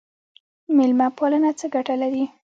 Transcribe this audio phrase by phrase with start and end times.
[0.75, 2.23] میلمه پالنه څه ګټه لري؟